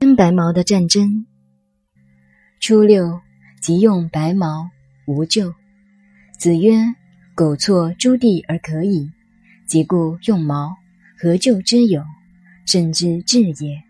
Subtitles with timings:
[0.00, 1.26] 真白毛的战争。
[2.60, 3.20] 初六，
[3.60, 4.70] 即用白毛，
[5.06, 5.52] 无咎。
[6.38, 6.78] 子曰
[7.34, 9.10] ：“苟错诸地而可以，
[9.66, 10.76] 即故用毛，
[11.18, 12.00] 何咎之有？
[12.64, 13.82] 甚之至也。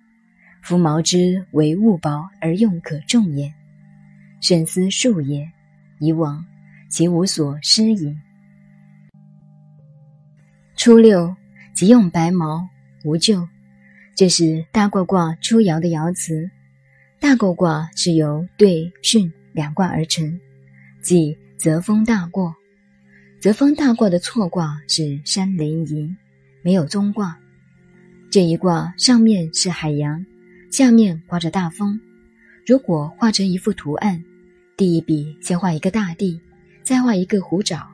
[0.62, 3.52] 夫毛之为物薄而用可重也，
[4.40, 5.46] 慎思数也。
[6.00, 6.42] 以往，
[6.88, 8.16] 其无所失矣。”
[10.74, 11.36] 初六，
[11.74, 12.66] 即用白毛，
[13.04, 13.46] 无咎。
[14.18, 16.50] 这是大过卦初爻的爻辞。
[17.20, 20.40] 大过卦是由兑、巽两卦而成，
[21.00, 22.52] 即泽风大过。
[23.38, 26.16] 泽风大过的错卦是山雷颐，
[26.62, 27.38] 没有中卦。
[28.28, 30.26] 这一卦上面是海洋，
[30.68, 32.00] 下面刮着大风。
[32.66, 34.24] 如果画成一幅图案，
[34.76, 36.40] 第一笔先画一个大地，
[36.82, 37.86] 再画一个湖沼。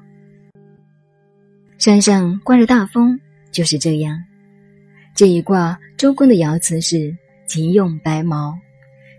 [1.76, 3.20] 山上刮着大风，
[3.52, 4.24] 就是这样。
[5.14, 8.58] 这一卦，周公的爻辞是“吉用白毛”，“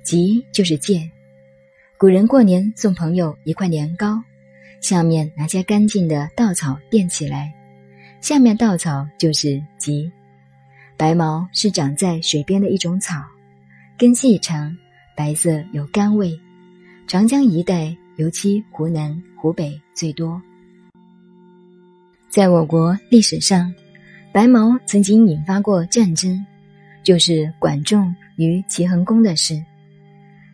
[0.04, 1.10] 吉”就是借。
[1.98, 4.22] 古人过年送朋友一块年糕，
[4.82, 7.54] 上面拿些干净的稻草垫起来，
[8.20, 10.12] 下面稻草就是“吉”。
[10.98, 13.24] 白毛是长在水边的一种草，
[13.98, 14.76] 根细长，
[15.16, 16.38] 白色有甘味。
[17.08, 20.42] 长江一带，尤其湖南、湖北最多。
[22.30, 23.74] 在我国历史上。
[24.36, 26.46] 白毛曾经引发过战争，
[27.04, 29.64] 就是管仲与齐桓公的事。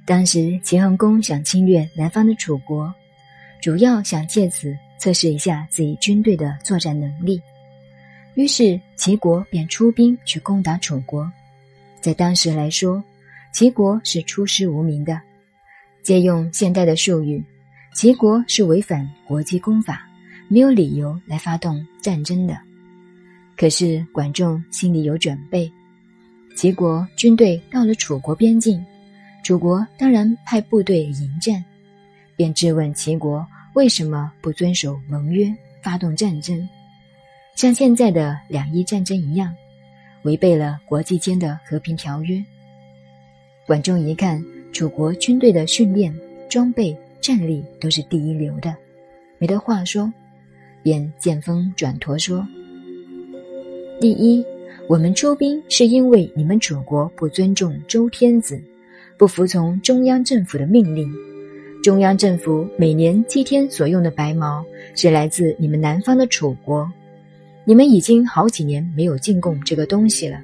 [0.06, 2.94] 当时齐桓公想侵略南方的楚国，
[3.60, 7.42] 主要想借此测试一下自己军队的作战能力。
[8.36, 11.28] 于是齐国便出兵去攻打楚国。
[12.02, 13.04] 在当时来说，
[13.52, 15.20] 齐国是出师无名的。
[16.04, 17.44] 借用现代的术语，
[17.96, 20.08] 齐国是违反国际公法，
[20.48, 22.56] 没有理由来发动战争的。
[23.58, 25.72] 可是管仲心里有准备，
[26.56, 28.84] 齐国军队到了楚国边境，
[29.44, 31.64] 楚国当然派部队迎战，
[32.36, 36.68] 便质问齐国为什么不遵守盟约，发动战争，
[37.56, 39.56] 像现在的两伊战争一样，
[40.24, 42.44] 违背了国际间的和平条约。
[43.68, 44.44] 管仲一看
[44.74, 46.14] 楚国军队的训练、
[46.50, 48.76] 装备、战力都是第一流的，
[49.38, 50.12] 没得话说，
[50.82, 52.46] 便见风转舵说。
[54.02, 54.44] 第一，
[54.88, 58.60] 我们出兵是因为你们楚国不尊重周天子，
[59.16, 61.08] 不服从中央政府的命令。
[61.84, 66.92] 中央政府每年祭天所用的白毛是来自你们南方的楚国，
[67.64, 70.42] 你们已经好几年没有进贡这个东西了，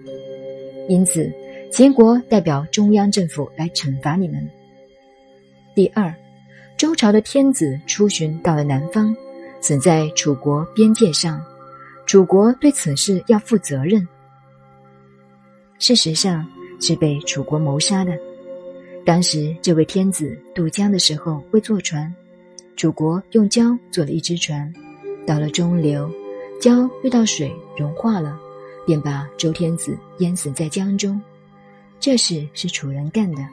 [0.88, 1.28] 因此
[1.72, 4.48] 秦国代表中央政府来惩罚你们。
[5.74, 6.14] 第二，
[6.78, 9.16] 周朝的天子出巡到了南方，
[9.62, 11.42] 死在楚国边界上。
[12.08, 14.08] 楚国对此事要负责任。
[15.78, 16.48] 事实上
[16.80, 18.18] 是被楚国谋杀的。
[19.06, 22.12] 当时这位天子渡江的时候会坐船，
[22.78, 24.74] 楚国用胶做了一只船，
[25.26, 26.10] 到了中流，
[26.62, 28.40] 胶遇到水融化了，
[28.86, 31.22] 便把周天子淹死在江中。
[32.00, 33.46] 这事是楚人干的，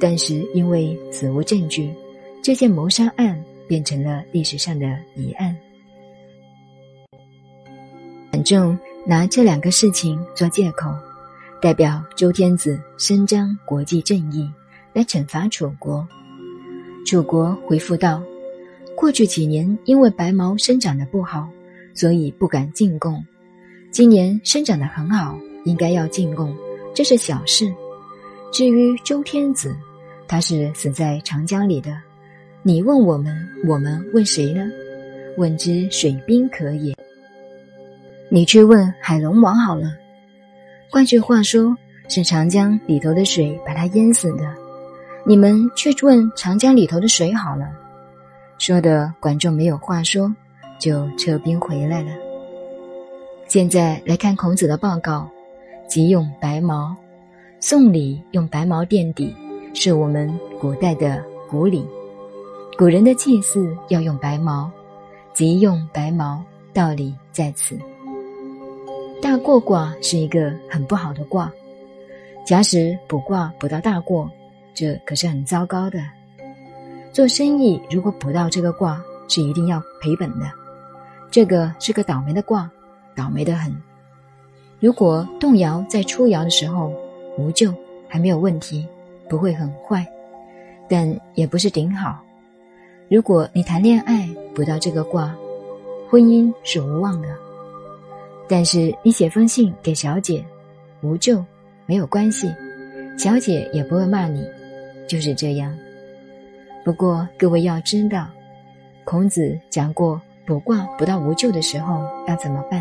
[0.00, 1.94] 但是因为死无证据，
[2.42, 5.56] 这件谋杀案变成了历史上的疑案。
[8.46, 10.94] 管仲拿这两个事情做借口，
[11.60, 14.48] 代表周天子伸张国际正义，
[14.92, 16.06] 来惩罚楚国。
[17.04, 18.22] 楚国回复道
[18.94, 21.48] ：“过去几年因为白毛生长的不好，
[21.92, 23.24] 所以不敢进贡。
[23.90, 26.54] 今年生长的很好，应该要进贡，
[26.94, 27.72] 这是小事。
[28.52, 29.74] 至于周天子，
[30.28, 31.98] 他是死在长江里的。
[32.62, 33.34] 你问我们，
[33.66, 34.70] 我们问谁呢？
[35.36, 36.94] 问之水兵可也。”
[38.28, 39.92] 你去问海龙王好了。
[40.90, 41.76] 换句话说，
[42.08, 44.52] 是长江里头的水把他淹死的。
[45.24, 47.68] 你们去问长江里头的水好了。
[48.58, 50.34] 说的管仲没有话说，
[50.78, 52.10] 就撤兵回来了。
[53.46, 55.28] 现在来看孔子的报告，
[55.88, 56.96] 即用白毛。
[57.60, 59.34] 送礼用白毛垫底，
[59.72, 61.86] 是我们古代的古礼。
[62.76, 64.70] 古人的祭祀要用白毛，
[65.32, 66.42] 即用白毛，
[66.72, 67.78] 道理在此。
[69.22, 71.50] 大过卦是一个很不好的卦，
[72.44, 74.30] 假使卜卦卜到大过，
[74.74, 75.98] 这可是很糟糕的。
[77.12, 80.46] 做生意如果卜到这个卦，是一定要赔本的。
[81.30, 82.70] 这个是个倒霉的卦，
[83.14, 83.74] 倒霉的很。
[84.80, 86.92] 如果动摇在出爻的时候
[87.38, 87.74] 无咎，
[88.06, 88.86] 还没有问题，
[89.28, 90.06] 不会很坏，
[90.88, 92.20] 但也不是顶好。
[93.08, 95.34] 如果你谈恋爱卜到这个卦，
[96.08, 97.28] 婚姻是无望的。
[98.48, 100.44] 但是你写封信给小姐，
[101.02, 101.44] 无救，
[101.84, 102.52] 没有关系，
[103.18, 104.44] 小姐也不会骂你，
[105.08, 105.76] 就是这样。
[106.84, 108.28] 不过各位要知道，
[109.04, 112.80] 孔子讲过卜卦卜到无咎的时候要怎么办。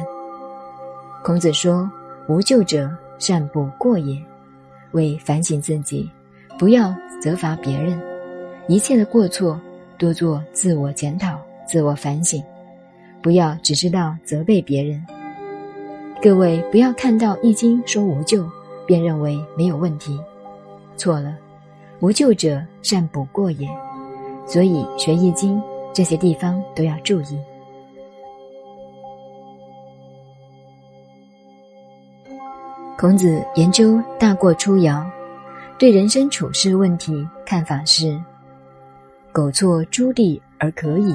[1.24, 1.90] 孔子说
[2.30, 2.88] ：“无咎者，
[3.18, 4.16] 善卜过也。”
[4.94, 6.10] 为反省自己，
[6.58, 8.00] 不要责罚别人。
[8.68, 9.60] 一切的过错，
[9.98, 12.42] 多做自我检讨、自我反省，
[13.22, 15.04] 不要只知道责备别人。
[16.22, 18.50] 各位不要看到《易经》说无咎，
[18.88, 20.20] 便认为没有问题，
[20.98, 21.38] 错了。
[22.00, 23.68] 无咎者，善补过也。
[24.48, 25.58] 所以学《易经》，
[25.94, 27.40] 这些地方都要注意。
[32.98, 35.06] 孔子研究大过初爻，
[35.78, 38.20] 对人生处事问题看法是：
[39.32, 41.14] 苟错诸地而可以，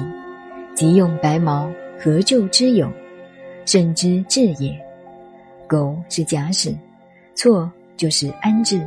[0.73, 1.69] 即用白毛，
[1.99, 2.89] 何救之有？
[3.65, 4.90] 甚之至也。
[5.71, 6.75] 苟是假使，
[7.33, 8.85] 错就是安置。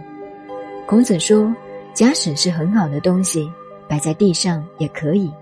[0.87, 1.51] 孔子说，
[1.95, 3.51] 假使是很好的东西，
[3.89, 5.33] 摆在地上也可以，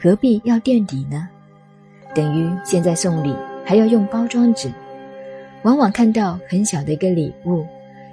[0.00, 1.28] 何必要垫底呢？
[2.14, 3.34] 等于现在送礼
[3.66, 4.72] 还要用包装纸，
[5.64, 7.66] 往往看到很小的一个礼物，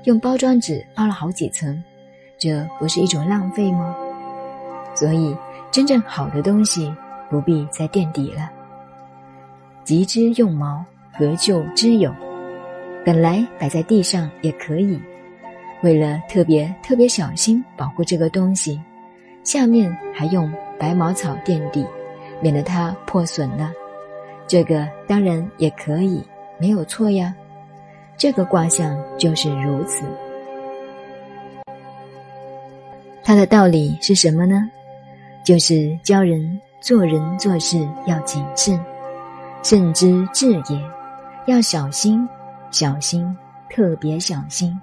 [0.06, 1.84] 用包装纸包了好几层，
[2.40, 3.96] 这不是一种浪费吗？
[4.96, 5.38] 所以，
[5.70, 6.92] 真正好的东西
[7.30, 8.50] 不必再垫底了。
[9.84, 10.84] 及之用毛，
[11.14, 12.12] 何救之有？
[13.04, 15.00] 本来摆在地上也可以，
[15.82, 18.80] 为了特别特别小心保护这个东西，
[19.44, 21.86] 下面还用白毛草垫底，
[22.42, 23.72] 免得它破损了。
[24.48, 26.24] 这个当然也可以，
[26.60, 27.34] 没有错呀。
[28.18, 30.04] 这个卦象就是如此。
[33.24, 34.70] 它的道理是什么呢？
[35.44, 38.80] 就是教人做人做事要谨慎，
[39.64, 40.80] 慎之至也，
[41.48, 42.28] 要小心。
[42.72, 43.38] 小心，
[43.70, 44.80] 特别小心。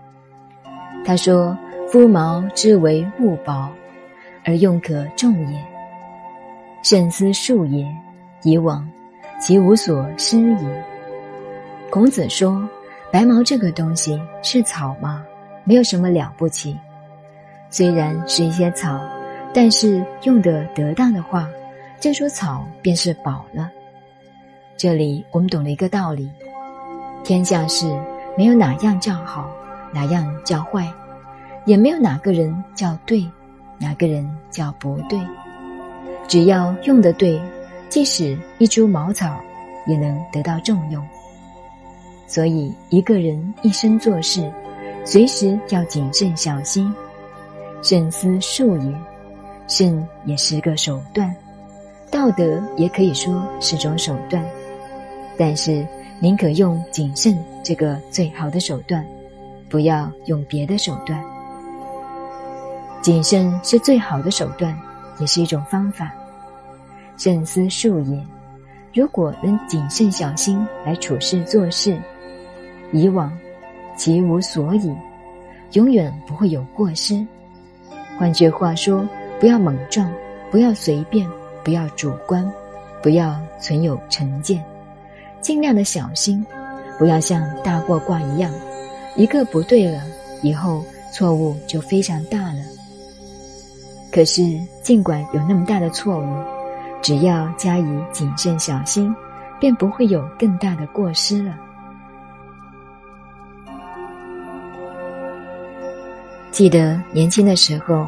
[1.05, 1.57] 他说
[1.91, 3.69] ：“夫毛之为物薄，
[4.45, 5.65] 而用可重也。
[6.83, 7.87] 慎思数也，
[8.43, 8.89] 以往
[9.41, 10.69] 其无所失矣。”
[11.91, 12.69] 孔子说
[13.11, 15.25] ：“白毛这个东西是草吗？
[15.65, 16.77] 没有什么了不起。
[17.71, 19.01] 虽然是一些草，
[19.55, 21.49] 但是用得得当的话，
[21.99, 23.71] 这株草便是宝了。”
[24.77, 26.31] 这里我们懂了一个道理。
[27.25, 27.87] 天下事
[28.37, 29.51] 没有哪样叫好，
[29.93, 30.91] 哪样叫坏，
[31.67, 33.27] 也没有哪个人叫对，
[33.79, 35.21] 哪个人叫不对。
[36.27, 37.41] 只要用得对，
[37.89, 39.39] 即使一株茅草
[39.87, 41.07] 也能得到重用。
[42.27, 44.51] 所以一个人一生做事，
[45.05, 46.95] 随时要谨慎小心，
[47.83, 48.95] 慎思术也。
[49.67, 51.35] 慎也是个手段，
[52.11, 54.43] 道德也可以说是种手段，
[55.37, 55.87] 但是。
[56.21, 59.07] 宁可用谨慎这个最好的手段，
[59.69, 61.23] 不要用别的手段。
[63.01, 64.77] 谨慎是最好的手段，
[65.21, 66.11] 也是一种方法。
[67.17, 68.27] 慎思术也。
[68.93, 71.97] 如果能谨慎小心来处事做事，
[72.91, 73.31] 以往
[73.97, 74.93] 其无所以，
[75.73, 77.25] 永远不会有过失。
[78.19, 79.07] 换句话说，
[79.39, 80.11] 不要莽撞，
[80.51, 81.29] 不要随便，
[81.63, 82.51] 不要主观，
[83.03, 84.65] 不要存有成见。
[85.41, 86.45] 尽量的小心，
[86.99, 88.53] 不要像大过卦一样，
[89.17, 90.03] 一个不对了，
[90.43, 92.61] 以后错误就非常大了。
[94.11, 94.43] 可是，
[94.83, 96.27] 尽管有那么大的错误，
[97.03, 99.15] 只要加以谨慎小心，
[99.61, 101.55] 便不会有更大的过失了。
[106.51, 108.07] 记得年轻的时候，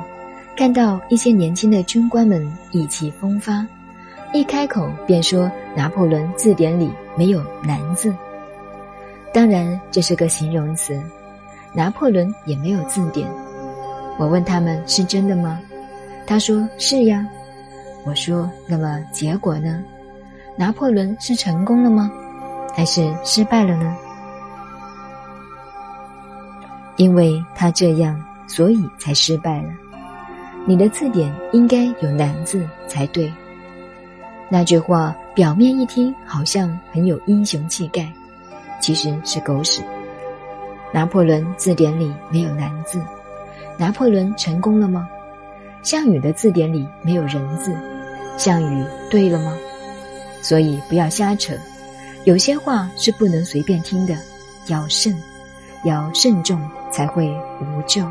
[0.57, 3.65] 看到一些年轻的军官们意气风发。
[4.33, 8.15] 一开口便说拿破仑字典里没有“难”字，
[9.35, 11.01] 当然这是个形容词。
[11.73, 13.29] 拿破仑也没有字典。
[14.19, 15.61] 我问他们是真的吗？
[16.27, 17.27] 他说是呀。
[18.05, 19.83] 我说那么结果呢？
[20.57, 22.11] 拿破仑是成功了吗？
[22.75, 23.97] 还是失败了呢？
[26.97, 29.71] 因为他这样，所以才失败了。
[30.67, 33.33] 你的字典应该有“难”字才对。
[34.53, 38.13] 那句话表面一听好像很有英雄气概，
[38.81, 39.81] 其实是狗屎。
[40.93, 43.01] 拿破仑字典里没有“难”字，
[43.79, 45.09] 拿破仑成功了吗？
[45.83, 47.73] 项羽的字典里没有“人”字，
[48.37, 49.57] 项羽对了吗？
[50.43, 51.55] 所以不要瞎扯，
[52.25, 54.17] 有些话是不能随便听的，
[54.67, 55.17] 要慎，
[55.85, 57.29] 要慎重才会
[57.61, 58.05] 无咎。